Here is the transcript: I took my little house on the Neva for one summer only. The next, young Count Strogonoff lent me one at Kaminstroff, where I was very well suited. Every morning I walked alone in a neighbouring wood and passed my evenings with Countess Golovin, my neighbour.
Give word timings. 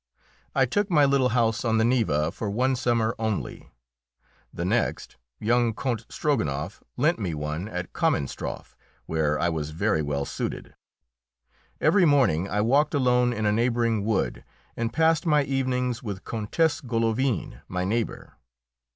I 0.55 0.65
took 0.65 0.89
my 0.89 1.05
little 1.05 1.29
house 1.29 1.63
on 1.63 1.77
the 1.77 1.85
Neva 1.85 2.31
for 2.31 2.49
one 2.49 2.75
summer 2.75 3.13
only. 3.19 3.69
The 4.51 4.65
next, 4.65 5.15
young 5.39 5.75
Count 5.75 6.07
Strogonoff 6.09 6.81
lent 6.97 7.19
me 7.19 7.35
one 7.35 7.67
at 7.67 7.93
Kaminstroff, 7.93 8.75
where 9.05 9.39
I 9.39 9.49
was 9.49 9.69
very 9.69 10.01
well 10.01 10.25
suited. 10.25 10.73
Every 11.79 12.05
morning 12.05 12.49
I 12.49 12.61
walked 12.61 12.95
alone 12.95 13.31
in 13.31 13.45
a 13.45 13.51
neighbouring 13.51 14.03
wood 14.03 14.43
and 14.75 14.91
passed 14.91 15.27
my 15.27 15.43
evenings 15.43 16.01
with 16.01 16.25
Countess 16.25 16.81
Golovin, 16.81 17.61
my 17.67 17.85
neighbour. 17.85 18.33